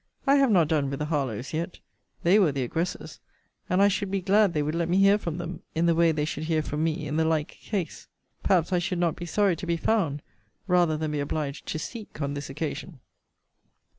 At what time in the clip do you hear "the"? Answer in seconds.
0.97-1.05, 2.51-2.63, 5.85-5.93, 7.17-7.23